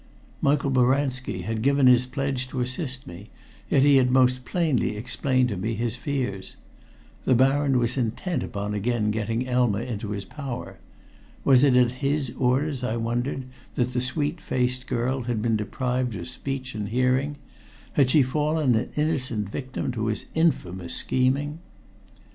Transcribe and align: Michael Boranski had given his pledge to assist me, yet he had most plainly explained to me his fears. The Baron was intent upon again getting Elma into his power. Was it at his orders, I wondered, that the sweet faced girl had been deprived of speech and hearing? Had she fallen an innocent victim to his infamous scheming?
Michael 0.41 0.71
Boranski 0.71 1.43
had 1.43 1.61
given 1.61 1.85
his 1.85 2.07
pledge 2.07 2.47
to 2.47 2.59
assist 2.59 3.05
me, 3.05 3.29
yet 3.69 3.83
he 3.83 3.97
had 3.97 4.09
most 4.09 4.45
plainly 4.45 4.97
explained 4.97 5.49
to 5.49 5.57
me 5.57 5.75
his 5.75 5.95
fears. 5.95 6.55
The 7.25 7.35
Baron 7.35 7.77
was 7.77 7.97
intent 7.97 8.41
upon 8.41 8.73
again 8.73 9.11
getting 9.11 9.47
Elma 9.47 9.81
into 9.81 10.09
his 10.09 10.25
power. 10.25 10.79
Was 11.43 11.63
it 11.63 11.77
at 11.77 11.91
his 12.01 12.31
orders, 12.39 12.83
I 12.83 12.97
wondered, 12.97 13.45
that 13.75 13.93
the 13.93 14.01
sweet 14.01 14.41
faced 14.41 14.87
girl 14.87 15.21
had 15.25 15.39
been 15.39 15.55
deprived 15.55 16.15
of 16.15 16.27
speech 16.27 16.73
and 16.73 16.89
hearing? 16.89 17.35
Had 17.93 18.09
she 18.09 18.23
fallen 18.23 18.73
an 18.73 18.89
innocent 18.95 19.49
victim 19.49 19.91
to 19.91 20.07
his 20.07 20.25
infamous 20.33 20.95
scheming? 20.95 21.59